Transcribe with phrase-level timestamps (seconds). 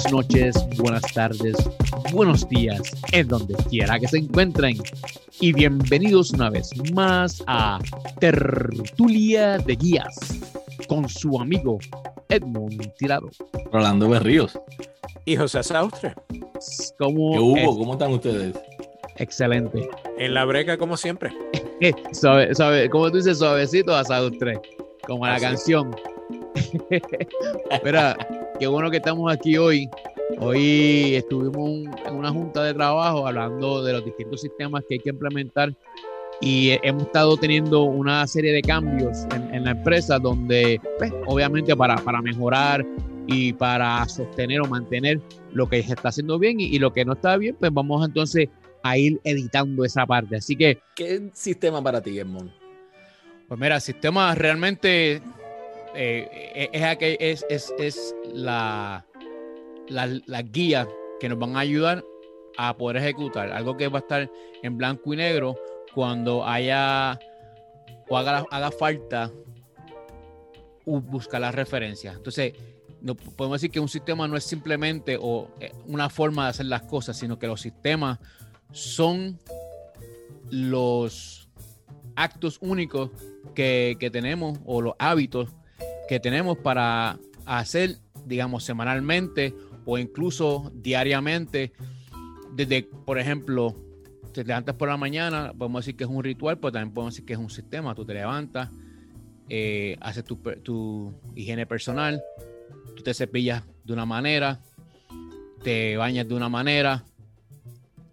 [0.00, 1.56] buenas noches, buenas tardes,
[2.12, 2.80] buenos días,
[3.12, 4.78] en donde quiera que se encuentren.
[5.40, 7.78] Y bienvenidos una vez más a
[8.18, 10.16] Tertulia de Guías
[10.88, 11.78] con su amigo
[12.30, 13.28] Edmund Tirado.
[13.72, 14.58] Rolando Berríos.
[15.26, 16.14] Y José Saustre.
[16.98, 17.78] ¿Cómo, ¿Qué hubo?
[17.78, 18.56] ¿Cómo están ustedes?
[19.16, 19.86] Excelente.
[20.16, 21.30] En la breca, como siempre.
[22.12, 24.60] suave, suave, como tú dices, suavecito a Saustre,
[25.06, 25.44] como la Así.
[25.44, 25.94] canción.
[27.70, 28.16] Espera,
[28.58, 29.88] qué bueno que estamos aquí hoy.
[30.38, 35.00] Hoy estuvimos un- en una junta de trabajo hablando de los distintos sistemas que hay
[35.00, 35.74] que implementar
[36.40, 41.74] y hemos estado teniendo una serie de cambios en, en la empresa donde, pues, obviamente
[41.76, 42.84] para, para mejorar
[43.26, 45.20] y para sostener o mantener
[45.52, 48.06] lo que se está haciendo bien y, y lo que no está bien, pues vamos
[48.06, 48.48] entonces
[48.82, 50.36] a ir editando esa parte.
[50.36, 52.50] Así que ¿Qué sistema para ti, Edmond?
[53.46, 55.20] Pues mira, el sistema realmente
[55.94, 59.04] eh, es, es, es, la,
[60.52, 62.04] guía que nos van a ayudar
[62.56, 63.50] a poder ejecutar.
[63.52, 64.30] Algo que va a estar
[64.62, 65.56] en blanco y negro
[65.94, 67.18] cuando haya
[68.08, 69.30] o haga, haga falta
[70.84, 72.16] buscar las referencias.
[72.16, 72.54] Entonces,
[73.00, 76.66] no podemos decir que un sistema no es simplemente o, eh, una forma de hacer
[76.66, 78.18] las cosas, sino que los sistemas
[78.72, 79.38] son
[80.50, 81.48] los
[82.16, 83.10] actos únicos
[83.54, 85.50] que, que tenemos o los hábitos
[86.10, 91.70] que tenemos para hacer, digamos, semanalmente o incluso diariamente.
[92.52, 93.76] Desde, por ejemplo,
[94.34, 97.26] te levantas por la mañana, podemos decir que es un ritual, pero también podemos decir
[97.26, 97.94] que es un sistema.
[97.94, 98.70] Tú te levantas,
[99.48, 102.20] eh, haces tu, tu higiene personal,
[102.96, 104.58] tú te cepillas de una manera,
[105.62, 107.04] te bañas de una manera,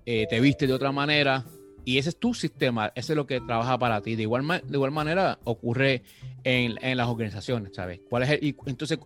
[0.05, 1.45] eh, te vistes de otra manera,
[1.87, 4.17] y ese es tu sistema, ese es lo que trabaja para ti.
[4.17, 6.03] De igual, de igual manera ocurre
[6.43, 8.01] en, en las organizaciones, ¿sabes?
[8.09, 8.99] ¿Cuál es el- y entonces,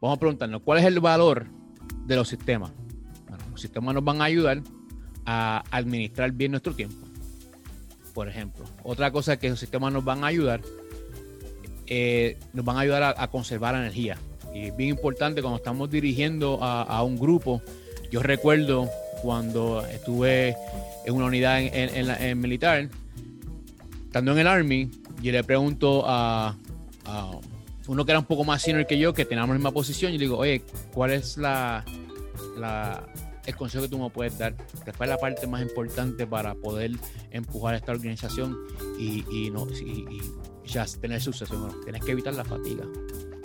[0.00, 1.46] vamos a preguntarnos, ¿cuál es el valor
[2.06, 2.72] de los sistemas?
[3.28, 4.62] Bueno, los sistemas nos van a ayudar
[5.26, 7.06] a administrar bien nuestro tiempo.
[8.14, 10.62] Por ejemplo, otra cosa que los sistemas nos van a ayudar,
[11.86, 14.16] eh, nos van a ayudar a, a conservar energía.
[14.54, 17.60] Y es bien importante cuando estamos dirigiendo a, a un grupo.
[18.10, 18.88] Yo recuerdo
[19.20, 20.56] cuando estuve
[21.04, 22.88] en una unidad en, militar,
[24.04, 24.90] estando en el Army,
[25.22, 26.56] yo le pregunto a,
[27.88, 30.18] uno que era un poco más senior que yo, que teníamos la misma posición, y
[30.18, 30.62] le digo, oye,
[30.92, 31.84] ¿cuál es la,
[33.44, 34.56] el consejo que tú me puedes dar?
[34.84, 36.92] Que fue la parte más importante para poder
[37.30, 38.56] empujar esta organización
[38.98, 40.20] y, y no, y,
[40.64, 41.58] ya tener suceso.
[41.58, 42.84] Bueno, tienes que evitar la fatiga.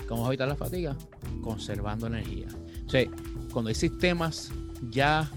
[0.07, 0.96] ¿Cómo evitar la fatiga?
[1.41, 2.47] Conservando energía.
[2.85, 3.06] O sea,
[3.51, 4.51] cuando hay sistemas
[4.90, 5.29] ya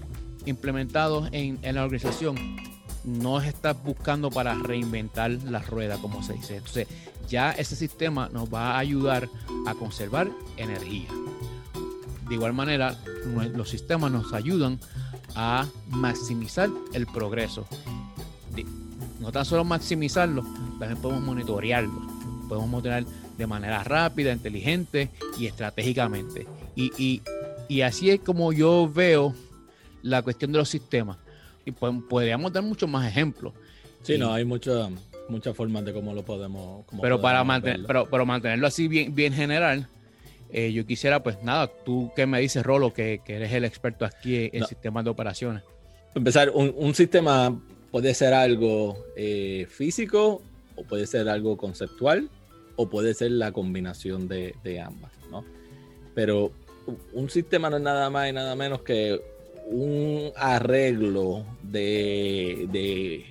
[0.45, 2.35] implementados en, en la organización,
[3.03, 6.57] no estás buscando para reinventar la rueda, como se dice.
[6.57, 6.87] Entonces,
[7.27, 9.29] ya ese sistema nos va a ayudar
[9.65, 11.07] a conservar energía.
[12.27, 12.97] De igual manera,
[13.55, 14.79] los sistemas nos ayudan
[15.35, 17.65] a maximizar el progreso.
[19.19, 20.43] No tan solo maximizarlo,
[20.79, 22.01] también podemos monitorearlo.
[22.49, 23.05] Podemos monitorear
[23.37, 26.47] de manera rápida, inteligente y estratégicamente.
[26.75, 27.21] Y, y-
[27.67, 29.33] y así es como yo veo
[30.03, 31.17] la cuestión de los sistemas.
[31.65, 33.53] Y pod- podríamos dar muchos más ejemplos.
[34.03, 34.89] Sí, Y- no, hay muchas
[35.29, 36.85] muchas formas de cómo lo podemos.
[36.87, 39.87] cómo pero para mantener, pero, pero mantenerlo así bien, bien general,
[40.51, 44.03] eh, yo quisiera, pues nada, tú que me dices, Rolo, que, que eres el experto
[44.03, 44.67] aquí en No.
[44.67, 45.63] sistemas de operaciones.
[46.15, 47.57] Empezar, un, un sistema
[47.91, 50.41] puede ser algo eh, físico,
[50.75, 52.29] o puede ser algo conceptual,
[52.75, 55.45] o puede ser la combinación de, de ambas, ¿no?
[56.13, 56.51] Pero
[57.13, 59.21] un sistema no es nada más y nada menos que
[59.71, 63.25] un arreglo de, de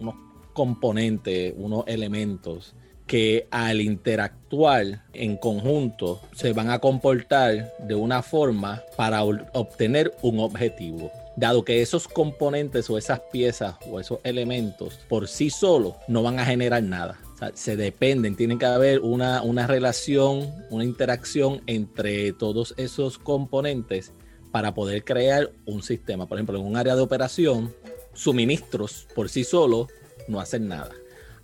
[0.00, 0.14] unos
[0.52, 2.74] componentes, unos elementos
[3.06, 10.40] que al interactuar en conjunto se van a comportar de una forma para obtener un
[10.40, 11.10] objetivo.
[11.36, 16.38] Dado que esos componentes o esas piezas o esos elementos por sí solos no van
[16.38, 17.18] a generar nada.
[17.54, 24.12] Se dependen, tiene que haber una, una relación, una interacción entre todos esos componentes
[24.52, 26.26] para poder crear un sistema.
[26.26, 27.74] Por ejemplo, en un área de operación,
[28.14, 29.88] suministros por sí solos
[30.28, 30.92] no hacen nada.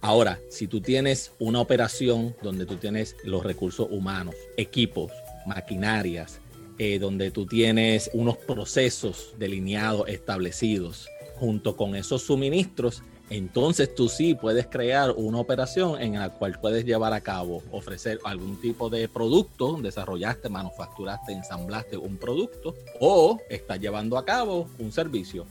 [0.00, 5.10] Ahora, si tú tienes una operación donde tú tienes los recursos humanos, equipos,
[5.46, 6.40] maquinarias,
[6.78, 14.34] eh, donde tú tienes unos procesos delineados, establecidos, junto con esos suministros, entonces tú sí
[14.34, 19.08] puedes crear una operación en la cual puedes llevar a cabo, ofrecer algún tipo de
[19.08, 25.46] producto, desarrollaste, manufacturaste, ensamblaste un producto o estás llevando a cabo un servicio.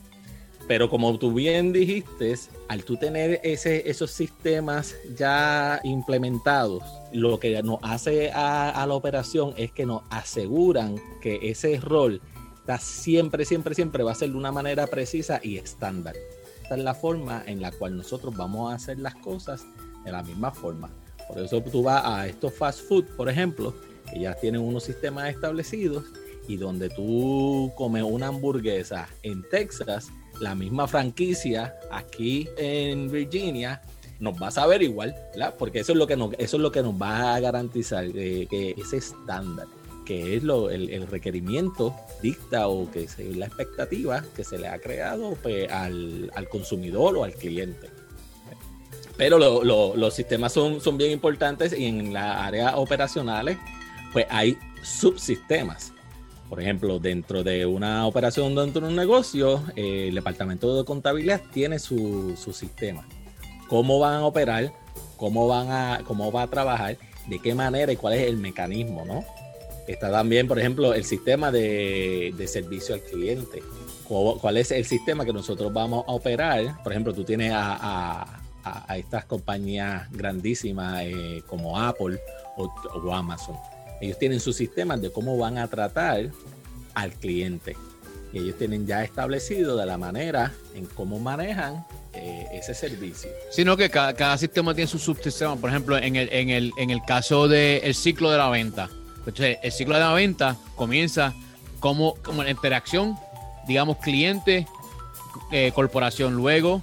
[0.66, 2.34] Pero como tú bien dijiste,
[2.66, 6.82] al tú tener esos sistemas ya implementados,
[7.12, 12.20] lo que nos hace a, a la operación es que nos aseguran que ese rol
[12.58, 16.14] está siempre, siempre, siempre va a ser de una manera precisa y estándar.
[16.70, 19.64] Es la forma en la cual nosotros vamos a hacer las cosas
[20.04, 20.90] de la misma forma.
[21.26, 23.74] Por eso tú vas a estos fast food, por ejemplo,
[24.10, 26.04] que ya tienen unos sistemas establecidos
[26.46, 30.08] y donde tú comes una hamburguesa en Texas,
[30.40, 33.82] la misma franquicia aquí en Virginia
[34.20, 35.54] nos va a saber igual, ¿verdad?
[35.58, 38.46] Porque eso es lo que nos, eso es lo que nos va a garantizar eh,
[38.48, 39.66] que ese estándar,
[40.08, 44.78] que es lo, el, requerimiento dicta o que es la expectativa que se le ha
[44.78, 47.90] creado pues, al, consumidor o al cliente.
[49.18, 53.58] Pero los sistemas son, son bien importantes y en las áreas operacionales
[54.14, 55.92] pues hay subsistemas.
[56.48, 61.42] Por ejemplo, dentro de una operación, dentro de un negocio, eh, el departamento de contabilidad
[61.52, 63.06] tiene su, su, sistema.
[63.68, 64.72] Cómo van a operar,
[65.18, 66.96] cómo, van a, cómo va a trabajar,
[67.26, 69.22] de qué manera y cuál es el mecanismo, ¿no?
[69.88, 73.62] Está también, por ejemplo, el sistema de, de servicio al cliente.
[74.04, 76.82] ¿Cuál es el sistema que nosotros vamos a operar?
[76.82, 82.20] Por ejemplo, tú tienes a, a, estas compañías grandísimas eh, como Apple
[82.56, 83.56] o, Amazon
[84.00, 86.30] ellos tienen sus sistemas de cómo van a tratar
[86.94, 87.76] al cliente.
[88.32, 93.30] Y ellos tienen ya establecido de la manera en cómo manejan eh, ese servicio.
[93.50, 95.56] Sino que cada, sistema tiene su subsistema.
[95.56, 98.88] Por ejemplo, en el, en el, en el caso del ciclo de la venta.
[99.28, 101.34] Entonces, el ciclo de la venta comienza
[101.80, 103.16] como, como la interacción,
[103.66, 104.66] digamos, cliente,
[105.52, 106.34] eh, corporación.
[106.34, 106.82] Luego,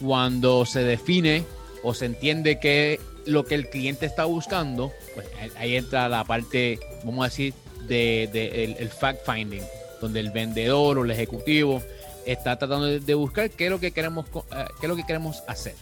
[0.00, 1.44] cuando se define
[1.82, 5.26] o se entiende que lo que el cliente está buscando, pues
[5.58, 7.54] ahí entra la parte, vamos a decir,
[7.88, 9.62] de, el, fact finding,
[10.00, 11.82] donde el vendedor o el ejecutivo
[12.24, 15.42] está tratando de, buscar qué es lo que queremos, eh, qué es lo que queremos
[15.46, 15.74] hacer.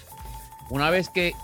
[0.70, 1.34] Una vez que,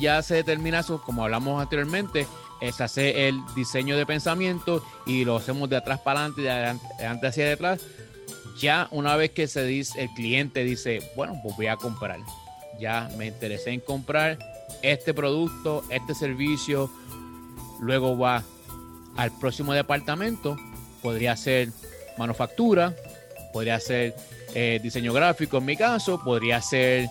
[0.00, 2.26] ya se determina eso, como hablamos anteriormente,
[2.60, 7.26] es hacer el diseño de pensamiento y lo hacemos de atrás para adelante, de adelante
[7.26, 7.80] hacia detrás.
[8.58, 12.18] Ya una vez que se dice, el cliente dice, bueno, pues voy a comprar.
[12.80, 14.38] Ya me interesé en comprar
[14.82, 16.90] este producto, este servicio,
[17.80, 18.42] luego va
[19.16, 20.56] al próximo departamento,
[21.02, 21.70] podría ser
[22.18, 22.94] manufactura,
[23.52, 24.14] podría ser
[24.54, 27.08] eh, diseño gráfico en mi caso, podría ser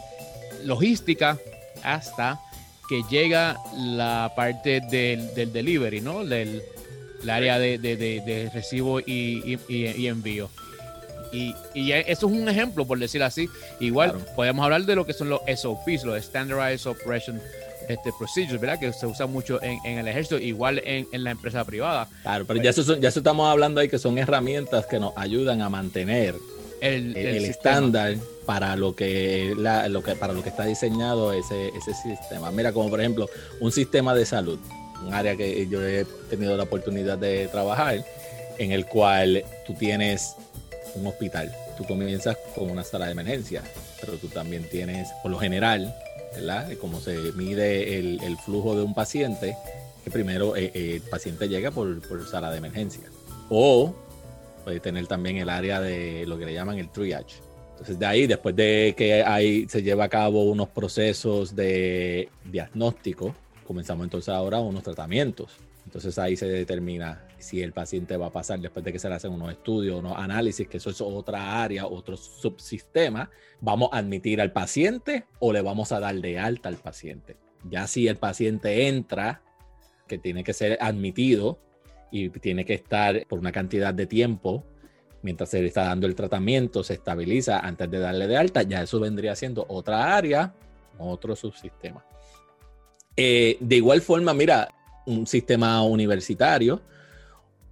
[0.64, 1.38] logística,
[1.84, 2.42] hasta
[2.88, 6.26] que llega la parte del, delivery, ¿no?
[6.26, 6.62] Del
[7.30, 9.60] área de, recibo y,
[10.08, 10.50] envío.
[11.32, 13.50] Y, eso es un ejemplo, por decir así.
[13.80, 17.42] Igual podemos hablar de lo que son los SOPs, los Standardized Operation
[17.88, 18.80] este, procedures, ¿verdad?
[18.80, 22.08] Que se usa mucho en, el ejército, igual en, la empresa privada.
[22.24, 25.70] Claro, pero ya, eso, ya estamos hablando ahí que son herramientas que nos ayudan a
[25.70, 26.36] mantener
[26.82, 28.16] el, estándar
[28.46, 32.52] para lo que, lo que para lo que está diseñado ese, ese sistema.
[32.52, 33.30] Mira, como por ejemplo,
[33.60, 34.60] un sistema de salud,
[35.06, 38.04] un área que yo he tenido la oportunidad de trabajar,
[38.58, 40.36] en el cual tú tienes
[40.96, 41.54] un hospital.
[41.78, 43.62] Tú comienzas con una sala de emergencia,
[44.00, 45.94] pero tú también tienes, por lo general,
[46.36, 46.72] ¿verdad?
[46.80, 49.56] Como se mide el, flujo de un paciente,
[50.04, 53.04] que primero eh, eh, el paciente llega por, por, sala de emergencia.
[53.50, 53.94] O
[54.68, 57.40] puede tener también el área de lo que le llaman el triage.
[57.72, 63.34] Entonces de ahí, después de que hay, se lleva a cabo unos procesos de diagnóstico,
[63.66, 65.56] comenzamos entonces ahora unos tratamientos.
[65.86, 69.16] Entonces ahí se determina si el paciente va a pasar después de que se le
[69.16, 73.30] hacen unos estudios, unos análisis, que eso es otra área, otro subsistema,
[73.62, 77.38] vamos a admitir al paciente o le vamos a dar de alta al paciente.
[77.70, 79.42] Ya si el paciente entra,
[80.10, 81.58] que tiene que ser admitido
[82.12, 84.64] y tiene que estar por una cantidad de tiempo
[85.22, 88.84] mientras se le está dando el tratamiento, se estabiliza antes de darle de alta, ya
[88.84, 90.54] eso vendría siendo otra área,
[90.98, 92.06] otro subsistema.
[93.16, 94.70] Eh, de igual forma, mira,
[95.06, 96.82] un sistema universitario,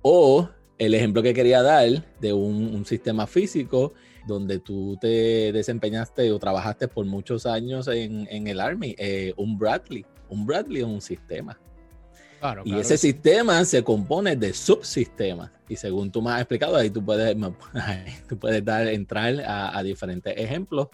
[0.02, 3.94] o el ejemplo que quería dar de un, sistema físico
[4.28, 10.06] donde tú te desempeñaste o trabajaste por muchos años en, el Army, eh, un Bradley.
[10.30, 11.58] Un Bradley es un sistema.
[12.64, 15.52] Y ese sistema se compone de subsistemas.
[15.68, 17.36] Y según tú me has explicado, ahí tú puedes,
[18.30, 20.88] tú puedes dar, entrar a, a diferentes ejemplos.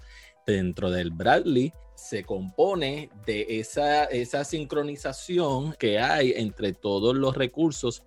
[0.46, 8.04] Dentro del Bradley se compone de esa, esa sincronización que hay entre todos los recursos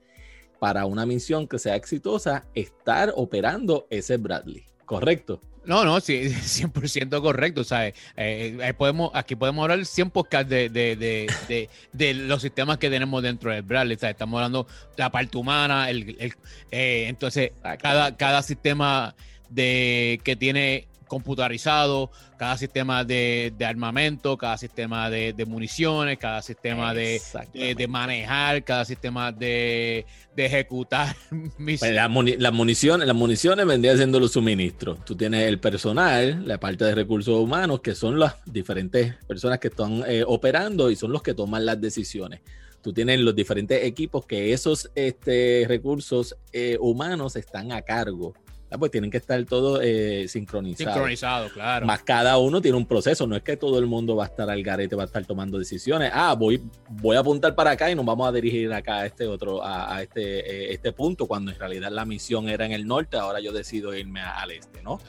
[0.58, 4.64] para una misión que sea exitosa, estar operando ese Bradley.
[4.84, 5.40] ¿Correcto?
[5.66, 7.64] No, no, sí, 100% correcto.
[7.64, 7.94] ¿sabes?
[8.16, 12.90] Eh, eh, podemos, aquí podemos hablar 100 podcasts de, de, de, de, los sistemas que
[12.90, 13.96] tenemos dentro del Bradley.
[13.96, 14.14] ¿sabes?
[14.14, 14.64] Estamos hablando
[14.96, 16.34] de la parte humana, el, el
[16.70, 19.14] eh, entonces cada, cada sistema
[19.48, 26.42] de, que tiene computarizado, cada sistema de, de armamento, cada sistema de, de municiones, cada
[26.42, 27.20] sistema de,
[27.88, 30.04] manejar, cada sistema de,
[30.36, 31.14] ejecutar
[31.58, 31.80] mis...
[31.80, 35.04] Pues muni- las municiones, las municiones vendrían siendo los suministros.
[35.04, 39.68] Tú tienes el personal, la parte de recursos humanos, que son las diferentes personas que
[39.68, 42.40] están eh, operando y son los que toman las decisiones.
[42.82, 48.34] Tú tienes los diferentes equipos que esos este, recursos eh, humanos están a cargo.
[48.78, 50.92] Pues tienen que estar todos eh, sincronizados.
[50.94, 51.86] sincronizado, claro.
[51.86, 54.48] Más cada uno tiene un proceso, no es que todo el mundo va a estar
[54.50, 56.10] al garete, va a estar tomando decisiones.
[56.14, 59.26] Ah, voy, voy a apuntar para acá y nos vamos a dirigir acá a este
[59.26, 60.40] otro, a, a este,
[60.70, 63.94] eh, este punto, cuando en realidad la misión era en el norte, ahora yo decido
[63.94, 65.00] irme a- al este, ¿no?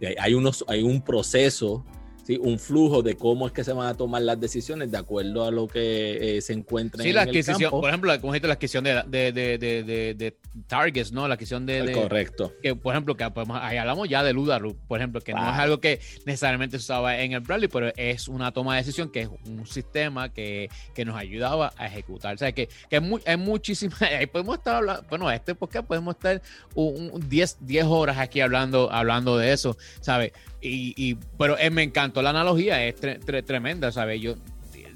[0.00, 1.84] Hay- Hay, unos, hay un proceso,
[2.28, 2.38] ¿sí?
[2.40, 5.50] un flujo de cómo es que se van a tomar las decisiones de acuerdo a
[5.50, 7.80] lo que eh, se encuentra Sí, en la el adquisición, campo.
[7.80, 11.26] por ejemplo, como dijiste, la adquisición de, de, de, de, de- de targets, ¿no?
[11.26, 12.52] La adquisición de, de- Correcto.
[12.62, 13.24] que por ejemplo, que
[13.62, 17.18] ahí hablamos ya del UDARU, por ejemplo, que no es algo que necesariamente se usaba
[17.18, 21.04] en el Bradley, pero es una toma de decisión que es un sistema que, que
[21.04, 22.34] nos ayudaba a ejecutar.
[22.34, 25.86] O sea, que, que es, muy, es muchísima, ahí podemos estar hablando, bueno, este podcast
[25.86, 26.42] podemos estar
[26.74, 30.32] un, un 10, 10 horas aquí hablando, hablando de eso, ¿sabes?
[30.60, 34.20] Y, y, pero eh, me encantó la analogía, es tre- tre- tremenda, ¿sabes?
[34.20, 34.34] Yo,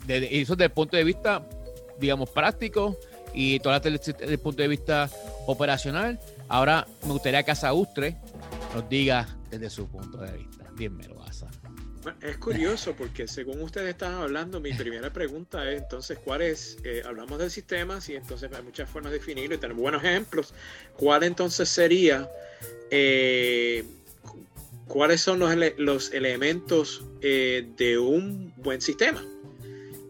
[0.09, 1.47] eso desde el punto de vista,
[2.01, 2.99] digamos, práctico
[3.33, 5.09] y todo desde el punto de vista
[5.47, 6.19] operacional.
[6.49, 8.17] Ahora me gustaría que Asaustre
[8.75, 10.65] nos diga desde su punto de vista.
[10.77, 11.49] Dímelo, Asa.
[12.21, 16.77] Es curioso porque según ustedes estaban hablando, mi primera pregunta es entonces, ¿cuál es?
[16.83, 20.53] eh, hablamos de sistemas y entonces hay muchas formas de definirlo y tenemos buenos ejemplos.
[20.97, 22.29] ¿Cuál entonces sería,
[22.91, 23.85] eh,
[24.87, 29.25] cuáles son los, ele- los elementos eh, de un buen sistema?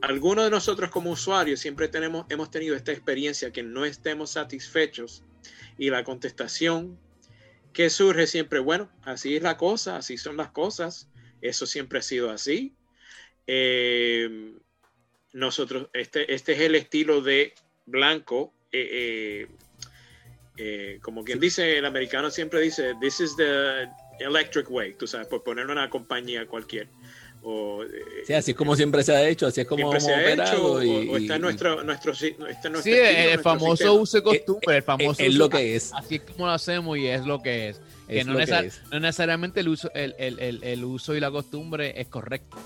[0.00, 5.22] Algunos de nosotros como usuarios siempre tenemos, hemos tenido esta experiencia que no estemos satisfechos
[5.78, 6.98] y la contestación
[7.72, 11.08] que surge siempre, bueno, así es la cosa, así son las cosas,
[11.40, 12.74] eso siempre ha sido así.
[13.46, 14.54] Eh,
[15.32, 17.54] nosotros, este, este es el estilo de
[17.86, 19.48] blanco, eh, eh,
[20.58, 23.88] eh, como quien dice, el americano siempre dice, this is the
[24.22, 26.88] electric way, tú sabes, por poner una compañía cualquier.
[27.44, 27.88] O, eh,
[28.24, 30.32] Sí, así es como siempre se ha hecho, así es como siempre hemos se ha
[30.32, 30.72] hecho, operado.
[30.74, 33.42] o, y- o está y- en nuestro, nuestro, está en nuestro Sí, estilo, el nuestro
[33.42, 33.92] famoso sistema.
[34.00, 35.92] uso y costumbre, el famoso es lo que es.
[35.92, 37.80] Así es como lo hacemos y es lo que es.
[38.06, 38.82] Que Es no, lo que necesar- es.
[38.92, 42.56] no necesariamente el uso, el, el- el- el uso y la costumbre es correcto.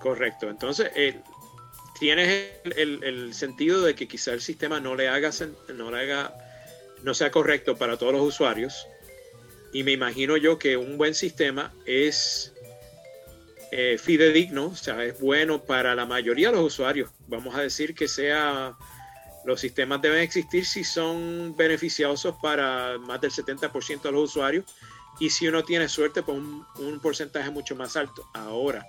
[0.00, 0.48] Correcto.
[0.50, 1.18] Entonces, eh,
[1.98, 5.30] tienes el, el- el sentido de que quizá el sistema no le haga,
[5.74, 6.32] no le haga,
[7.02, 8.86] no sea correcto para todos los usuarios.
[9.74, 12.54] Y me imagino yo que un buen sistema es
[13.72, 17.10] eh, fidedigno, o sea, es bueno para la mayoría de los usuarios.
[17.26, 18.76] Vamos a decir que sea,
[19.44, 24.64] los sistemas deben existir si son beneficiosos para más del 70% de los usuarios.
[25.18, 28.30] Y si uno tiene suerte, pues un, porcentaje mucho más alto.
[28.32, 28.86] Ahora,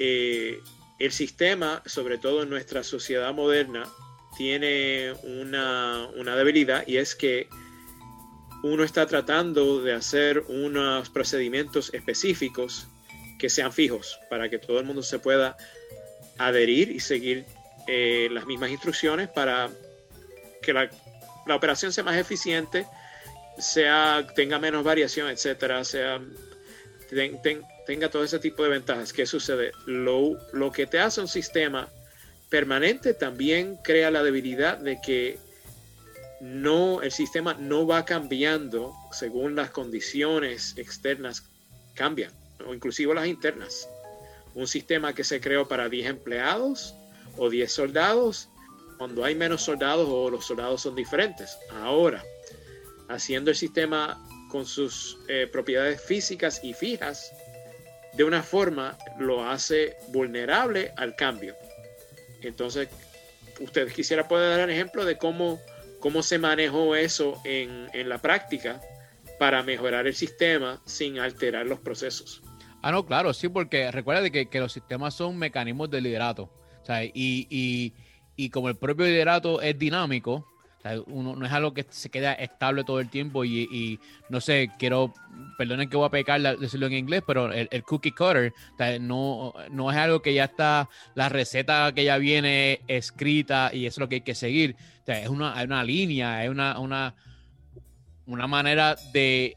[0.00, 0.58] eh,
[0.98, 3.88] el sistema, sobre todo en nuestra sociedad moderna,
[4.36, 7.48] tiene una, una debilidad y es que
[8.62, 12.86] uno está tratando de hacer unos procedimientos específicos
[13.38, 15.56] que sean fijos para que todo el mundo se pueda
[16.38, 17.46] adherir y seguir
[17.86, 19.70] eh, las mismas instrucciones para
[20.62, 20.90] que la,
[21.46, 22.86] la operación sea más eficiente,
[23.58, 26.20] sea, tenga menos variación, etcétera, sea,
[27.08, 29.12] ten- ten- tenga todo ese tipo de ventajas.
[29.12, 29.72] ¿Qué sucede?
[29.86, 31.88] Lo, lo que te hace un sistema
[32.50, 35.38] permanente también crea la debilidad de que
[36.40, 41.44] no, el sistema no va cambiando según las condiciones externas
[41.94, 42.32] cambian,
[42.66, 43.88] o inclusive las internas.
[44.54, 46.94] Un sistema que se creó para 10 empleados
[47.36, 48.48] o 10 soldados,
[48.98, 51.58] cuando hay menos soldados o los soldados son diferentes.
[51.70, 52.24] Ahora,
[53.08, 54.18] haciendo el sistema
[54.50, 57.32] con sus eh, propiedades físicas y fijas,
[58.14, 61.54] de una forma lo hace vulnerable al cambio.
[62.42, 62.88] Entonces,
[63.60, 65.60] usted quisiera poder dar un ejemplo de cómo,
[66.00, 68.80] cómo se manejó eso en, en la práctica
[69.38, 72.42] para mejorar el sistema sin alterar los procesos.
[72.82, 76.50] Ah, no, claro, sí, porque recuerda que, que los sistemas son mecanismos de liderato.
[77.14, 77.94] Y, y,
[78.34, 80.44] y como el propio liderato es dinámico,
[81.06, 85.12] uno, no es algo que se queda estable todo el tiempo y, no sé, quiero,
[85.58, 88.52] perdonen que voy a pecar la- decirlo en inglés, pero el, cookie cutter
[89.00, 93.94] no, no es algo que ya está, la receta que ya viene escrita y eso
[93.94, 94.76] es lo que hay que seguir.
[95.06, 97.14] Es una, una línea, es una, una,
[98.26, 99.56] una manera de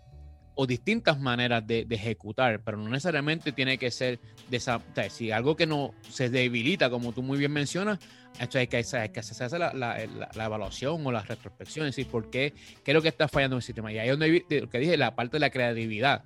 [0.55, 4.19] o distintas maneras de, ejecutar, pero no necesariamente tiene que ser
[4.50, 8.00] de esa, si algo que no se debilita, como tú muy bien mencionas,
[8.33, 11.95] entonces hay que, hay que hacerse la, la- la- la evaluación o la retrospección, es
[11.95, 13.91] decir, por qué, qué es lo que está fallando en el sistema.
[13.91, 16.24] Y ahí es donde lo que dije, la parte de la creatividad.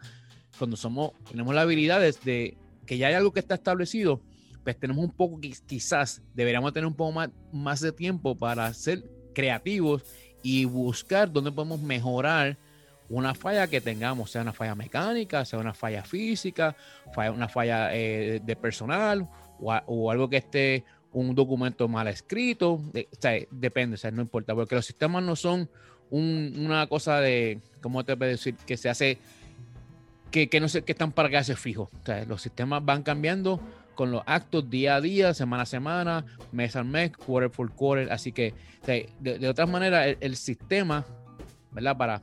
[0.58, 4.22] Cuando somos, tenemos la habilidad de, que ya hay algo que está establecido,
[4.64, 9.04] pues tenemos un poco, quizás deberíamos tener un poco más, más de tiempo para ser
[9.34, 10.04] creativos
[10.44, 12.58] y buscar dónde podemos mejorar
[13.10, 16.76] una falla que tengamos, sea una falla mecánica, sea una falla física,
[17.16, 19.28] una falla eh, de personal
[19.60, 20.84] o, algo que esté
[21.14, 25.36] un documento mal escrito, o sea, depende, o sea, no importa, porque los sistemas no
[25.36, 25.70] son
[26.10, 28.56] una cosa de, ¿cómo te puedo decir?
[28.66, 29.18] Que se hace,
[30.32, 31.90] que, no sé, que están para quedarse fijos.
[32.02, 33.60] O sea, los sistemas van cambiando
[33.96, 38.12] con los actos día a día, semana a semana, mes a mes, quarter for quarter.
[38.12, 38.54] Así que,
[38.86, 41.06] de, de otras maneras, el, sistema,
[41.72, 41.98] ¿verdad?
[41.98, 42.22] Para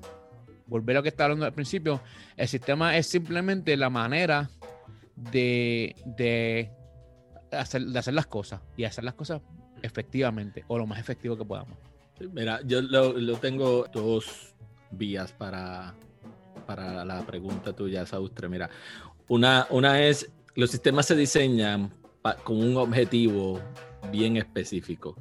[0.67, 2.01] volver a lo que estaba hablando al principio,
[2.37, 4.51] el sistema es simplemente la manera
[5.17, 6.71] de, de,
[7.53, 9.41] hacer, de hacer las cosas y hacer las cosas
[9.83, 11.77] efectivamente o lo más efectivo que podamos.
[12.33, 14.55] Mira, yo lo, tengo dos
[14.91, 15.95] vías para,
[16.67, 18.49] para la pregunta tuya, Saustre.
[18.49, 18.71] Mira,
[19.29, 21.93] una, una es, los sistemas se diseñan
[22.45, 23.61] con un objetivo
[24.11, 25.17] bien específico.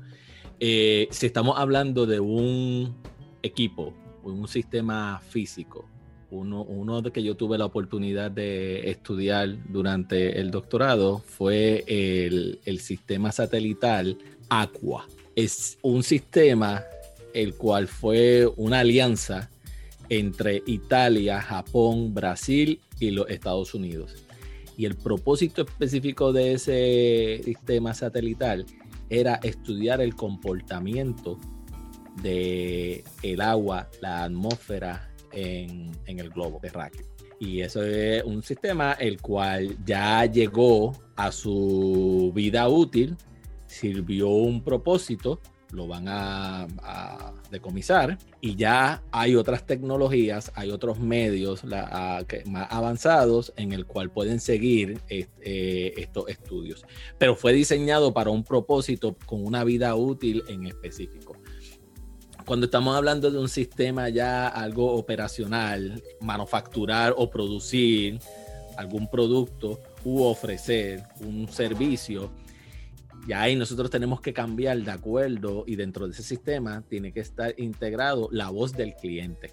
[0.59, 2.95] Eh, si estamos hablando de un
[3.41, 5.85] equipo, un sistema físico,
[6.31, 12.59] uno, uno de que yo tuve la oportunidad de estudiar durante el doctorado fue el,
[12.65, 14.17] el sistema satelital
[14.49, 16.83] Aqua es un sistema
[17.33, 19.49] el cual fue una alianza
[20.09, 24.13] entre Italia, Japón, Brasil y los Estados Unidos.
[24.77, 28.65] Y el propósito específico de ese sistema satelital
[29.09, 31.39] era estudiar el comportamiento
[32.21, 37.05] de el agua, la atmósfera en, en el globo terráqueo.
[37.39, 43.17] Y eso es un sistema el cual ya llegó a su vida útil
[43.73, 45.39] sirvió un propósito,
[45.71, 46.67] lo van a,
[47.49, 54.39] decomisar y ya hay otras tecnologías, hay otros medios más avanzados en el cual pueden
[54.39, 56.83] seguir eh, estos estudios.
[57.19, 61.32] Pero fue diseñado para un propósito con una vida útil en específico.
[62.45, 68.19] Cuando estamos hablando de un sistema ya algo operacional, manufacturar o producir
[68.75, 72.31] algún producto u ofrecer un servicio,
[73.25, 77.21] y ahí nosotros tenemos que cambiar de acuerdo y dentro de ese sistema tiene que
[77.21, 79.51] estar integrado la voz del cliente,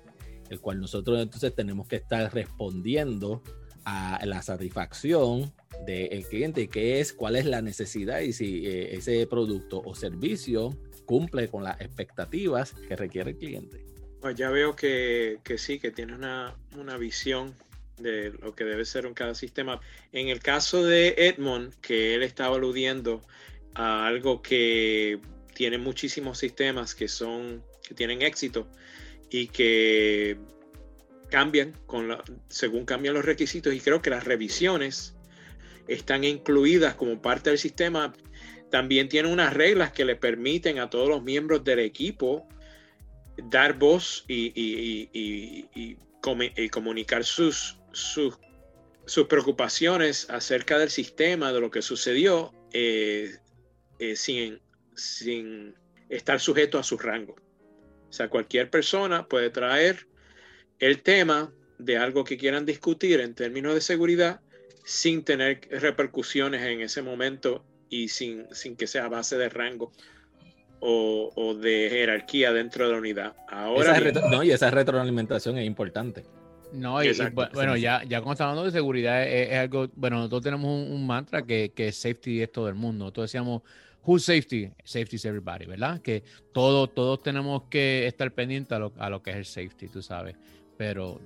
[0.49, 3.43] el cual nosotros entonces tenemos que estar respondiendo
[3.85, 5.53] a la satisfacción
[5.87, 10.77] del cliente, que es cuál es la necesidad y si eh, ese producto o servicio
[11.11, 13.85] cumple con las expectativas que requiere el cliente.
[14.21, 17.53] Pues ya veo que, sí, que tiene una, una visión
[17.99, 19.81] de lo que debe ser un cada sistema.
[20.13, 23.23] En el caso de Edmond, que él estaba aludiendo
[23.75, 25.19] a algo que
[25.53, 28.69] tiene muchísimos sistemas que son que tienen éxito
[29.31, 30.39] y que
[31.29, 32.17] cambian con
[32.49, 35.17] según cambian los requisitos y creo que las revisiones
[35.89, 38.13] están incluidas como parte del sistema
[38.71, 42.49] también tiene unas reglas que le permiten a todos los miembros del equipo
[43.37, 45.97] dar voz y,
[46.71, 47.77] comunicar sus,
[49.29, 53.37] preocupaciones acerca del sistema, de lo que sucedió, eh,
[53.99, 54.61] eh, sin,
[54.95, 55.75] sin
[56.09, 57.37] estar sujeto a su rango.
[58.09, 60.07] O sea, cualquier persona puede traer
[60.79, 64.41] el tema de algo que quieran discutir en términos de seguridad
[64.85, 69.93] sin tener repercusiones en ese momento y sin, sin que sea base de rango
[70.81, 73.37] o, de jerarquía dentro de la unidad.
[73.49, 74.01] Ahora
[74.31, 76.25] no, y esa retroalimentación es importante.
[76.73, 77.11] No, y,
[77.53, 81.43] bueno, ya, ya cuando estamos hablando de seguridad, es, algo, bueno, nosotros tenemos un, mantra
[81.43, 83.07] que, que safety es todo el mundo.
[83.07, 83.63] Nosotros decíamos,
[84.03, 84.71] Who's safety?
[84.85, 86.01] Safety is everybody, ¿verdad?
[86.01, 86.23] Que
[86.53, 90.01] todos, todos tenemos que estar pendientes a lo, a lo que es el safety, tú
[90.01, 90.37] sabes.
[90.79, 91.21] Pero,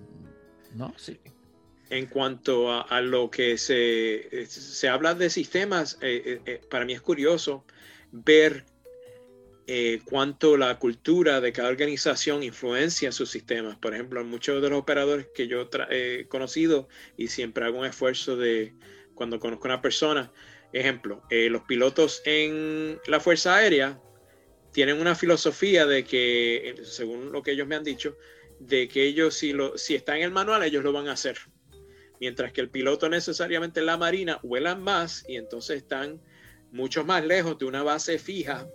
[0.75, 1.19] no, sí.
[1.91, 6.95] En cuanto a, lo que se, se, habla de sistemas, eh, eh, eh, para mí
[6.95, 7.65] es curioso
[8.11, 8.65] ver
[10.05, 13.77] cuánto la cultura de cada organización influencia sus sistemas.
[13.77, 18.37] Por ejemplo, muchos de los operadores que yo he conocido y siempre hago un esfuerzo
[18.37, 18.75] de
[19.15, 20.33] cuando conozco a una persona,
[20.75, 24.01] Ejemplo, eh, los pilotos en la Fuerza Aérea
[24.73, 28.19] tienen una filosofía de que, eh, según lo que ellos me han dicho,
[28.59, 31.39] de que ellos si, lo, si está en el manual, ellos lo van a hacer.
[32.21, 36.21] Mientras que el piloto necesariamente en la Marina vuelan más y entonces están
[36.71, 38.69] mucho más lejos de una base fija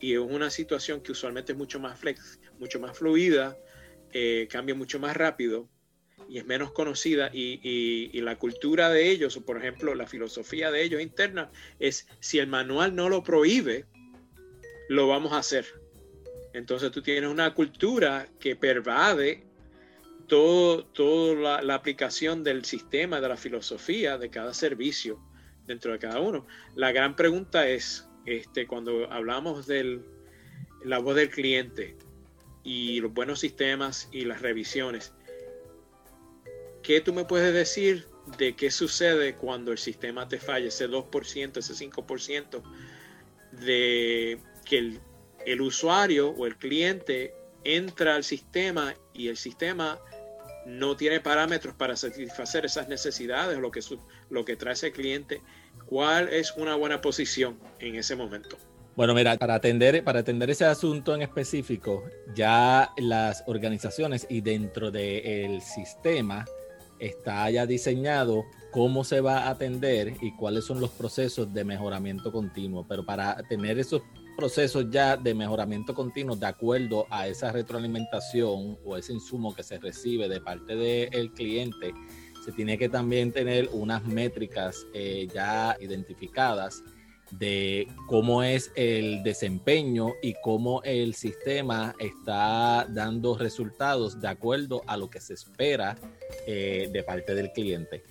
[0.00, 3.56] y es una situación que usualmente es mucho más flex, mucho más fluida,
[4.12, 5.68] eh, cambia mucho más rápido
[6.28, 10.82] y es menos conocida y, la cultura de ellos, o por ejemplo la filosofía de
[10.82, 13.86] ellos interna, es si el manual no lo prohíbe,
[14.88, 15.66] lo vamos a hacer.
[16.52, 19.49] Entonces tú tienes una cultura que pervade
[20.30, 25.20] todo, toda la, aplicación del sistema, de la filosofía de cada servicio
[25.66, 26.46] dentro de cada uno.
[26.76, 30.00] La gran pregunta es, este, cuando hablamos de
[30.84, 31.96] la voz del cliente
[32.62, 35.12] y los buenos sistemas y las revisiones,
[36.84, 38.06] ¿qué tú me puedes decir
[38.38, 42.62] de qué sucede cuando el sistema te falla, ese 2%, ese 5%
[43.50, 45.00] de que el,
[45.44, 49.98] el usuario o el cliente entra al sistema y el sistema
[50.66, 53.80] no tiene parámetros para satisfacer esas necesidades, lo que,
[54.28, 55.40] lo que trae ese cliente,
[55.86, 58.56] ¿cuál es una buena posición en ese momento?
[58.96, 64.90] Bueno, mira, para atender, para atender ese asunto en específico, ya las organizaciones y dentro
[64.90, 66.44] del sistema
[66.98, 72.30] está ya diseñado cómo se va a atender y cuáles son los procesos de mejoramiento
[72.30, 72.86] continuo.
[72.86, 74.02] Pero para tener esos
[74.40, 79.78] procesos ya de mejoramiento continuo de acuerdo a esa retroalimentación o ese insumo que se
[79.78, 81.92] recibe de parte del cliente,
[82.42, 86.82] se tiene que también tener unas métricas eh, ya identificadas
[87.32, 94.96] de cómo es el desempeño y cómo el sistema está dando resultados de acuerdo a
[94.96, 95.98] lo que se espera
[96.46, 98.04] eh, de parte del cliente.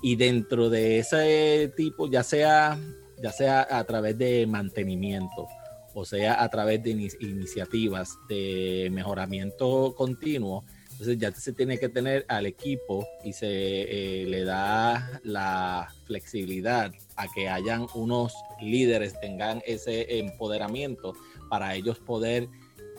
[0.00, 2.78] Y dentro de ese tipo, ya sea,
[3.22, 5.46] ya sea a través de mantenimiento,
[5.94, 12.24] o sea a través de iniciativas de mejoramiento continuo, entonces ya se tiene que tener
[12.28, 19.60] al equipo y se eh, le da la flexibilidad a que hayan unos líderes, tengan
[19.66, 21.14] ese empoderamiento
[21.48, 22.48] para ellos poder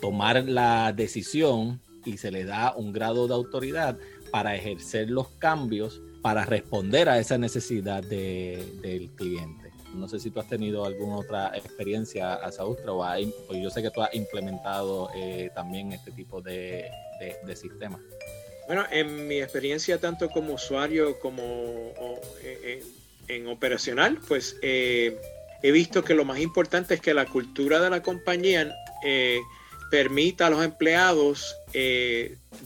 [0.01, 3.97] tomar la decisión y se le da un grado de autoridad
[4.31, 9.64] para ejercer los cambios para responder a esa necesidad del cliente.
[9.95, 13.91] No sé si tú has tenido alguna otra experiencia, a Saustra, o, yo sé que
[13.91, 16.89] tú has implementado eh, también este tipo de,
[17.45, 18.01] de, sistemas.
[18.67, 21.41] Bueno, en mi experiencia tanto como usuario como
[22.43, 22.83] eh, eh,
[23.27, 28.01] en, operacional, pues he visto que lo más importante es que la cultura de la
[28.01, 28.75] compañía
[29.89, 31.55] permita a los empleados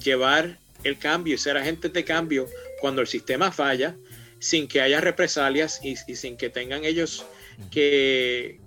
[0.03, 2.47] llevar el cambio y ser agentes de cambio
[2.79, 3.95] cuando el sistema falla,
[4.39, 7.25] sin que haya represalias y, sin que tengan ellos
[7.71, 8.59] que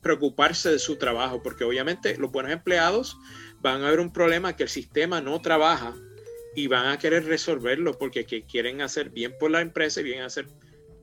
[0.00, 3.18] preocuparse de su trabajo, porque obviamente los buenos empleados
[3.60, 5.94] van a ver un problema que el sistema no trabaja
[6.54, 10.46] y van a querer resolverlo porque quieren hacer bien por la empresa y bien hacer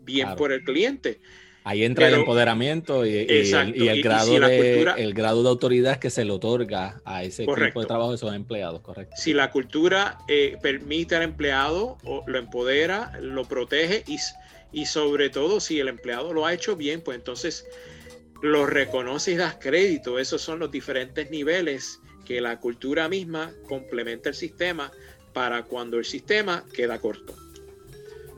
[0.01, 1.19] bien por el cliente.
[1.65, 6.31] Ahí entra el empoderamiento y, el, grado de, el grado de autoridad que se le
[6.31, 9.15] otorga a ese equipo de trabajo de esos empleados, correcto.
[9.17, 14.19] Si la cultura eh, permite al empleado, o lo empodera, lo protege y,
[14.73, 17.65] y sobre todo si el empleado lo ha hecho bien, pues entonces
[18.43, 20.19] lo reconoce y das crédito.
[20.19, 24.91] Esos son los diferentes niveles que la cultura misma complementa el sistema
[25.33, 27.44] para cuando el sistema queda corto.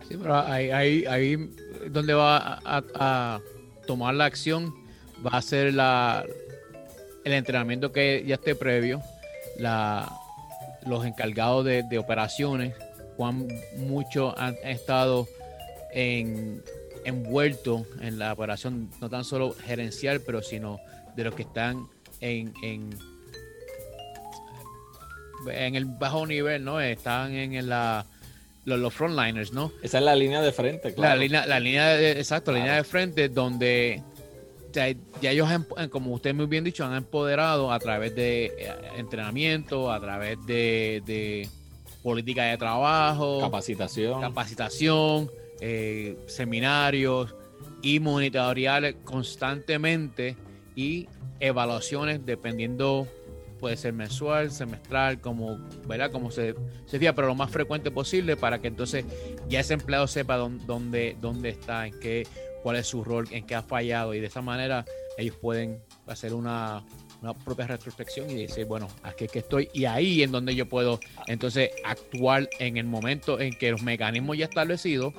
[0.07, 1.49] Sí, pero ahí, ahí, ahí
[1.89, 3.41] donde va a,
[3.85, 4.73] tomar la acción
[5.25, 6.25] va a ser la,
[7.23, 9.01] el entrenamiento que ya esté previo,
[9.57, 10.11] la,
[10.85, 12.73] los encargados de, operaciones,
[13.15, 15.27] cuán mucho han estado
[15.93, 16.61] en,
[17.05, 20.79] envueltos en la operación, no tan solo gerencial, pero sino
[21.15, 21.87] de los que están
[22.21, 22.97] en, en,
[25.49, 26.79] en el bajo nivel, ¿no?
[26.79, 28.05] Están en la
[28.75, 29.71] los, frontliners, ¿no?
[29.81, 31.15] Esa es la línea de frente, claro.
[31.15, 34.03] La línea, la línea de, exacto, la línea de frente donde
[35.21, 35.49] ya, ellos,
[35.89, 41.49] como usted muy bien dicho, han empoderado a través de eh, entrenamiento, a través de,
[42.03, 47.35] política de trabajo, capacitación, capacitación, eh, seminarios
[47.81, 50.35] y monitorear constantemente
[50.75, 51.07] y
[51.39, 53.07] evaluaciones dependiendo
[53.57, 56.11] puede ser mensual, semestral, como, ¿verdad?
[56.11, 59.05] Como se, se fija, pero lo más frecuente posible para que entonces
[59.49, 62.27] ya ese empleado sepa dónde, dónde, está, en qué,
[62.63, 64.85] cuál es su rol, en qué ha fallado y de esa manera
[65.17, 66.83] ellos pueden hacer una,
[67.43, 70.99] propia retrospección y decir, bueno, aquí es que estoy y ahí en donde yo puedo
[71.25, 75.13] entonces actuar en el momento en que los mecanismos ya establecidos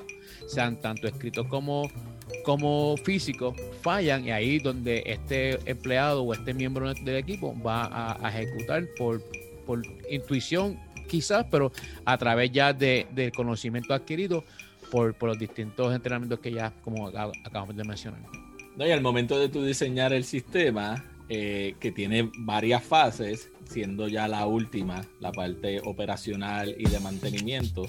[0.47, 1.89] sean tanto escritos como
[2.43, 8.29] como físico fallan y ahí donde este empleado o este miembro del equipo va a,
[8.29, 9.21] ejecutar por,
[9.65, 11.71] por intuición quizás, pero
[12.05, 14.43] a través ya de, del conocimiento adquirido
[14.91, 18.19] por, por, los distintos entrenamientos que ya como acabamos de mencionar.
[18.75, 24.07] No, y al momento de tu diseñar el sistema, eh, que tiene varias fases, siendo
[24.07, 27.85] ya la última, la parte operacional y de mantenimiento,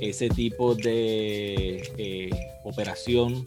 [0.00, 2.30] ese tipo de eh,
[2.64, 3.46] operación,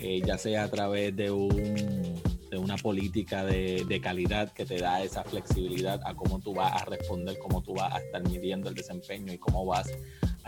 [0.00, 2.20] eh, ya sea a través de un,
[2.58, 6.84] una política de, de, calidad que te da esa flexibilidad a cómo tú vas a
[6.84, 9.88] responder, cómo tú vas a estar midiendo el desempeño y cómo vas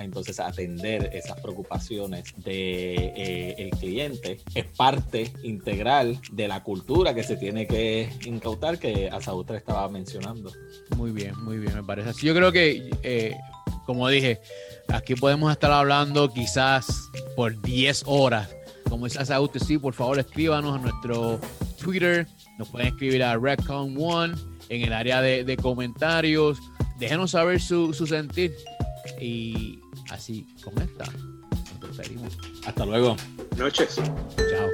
[0.05, 3.15] entonces atender esas preocupaciones del de,
[3.57, 9.57] eh, cliente es parte integral de la cultura que se tiene que incautar que Asaútra
[9.57, 10.53] estaba mencionando.
[10.97, 12.27] Muy bien, muy bien, me parece así.
[12.27, 13.37] Yo creo que, eh,
[13.87, 14.41] como dije,
[14.89, 18.49] aquí podemos estar hablando quizás por 10 horas.
[18.89, 21.41] Como dice Asaútra, sí, por favor escríbanos a nuestro
[21.83, 22.27] Twitter,
[22.59, 26.59] nos pueden escribir a Redcon1 en el área de, de comentarios.
[26.99, 28.55] Déjenos saber su, su sentir.
[29.21, 29.79] Y
[30.11, 31.05] Así, con esta,
[31.81, 32.37] nos despedimos.
[32.67, 33.17] Hasta luego.
[33.57, 33.97] Noches.
[33.97, 34.69] Chao.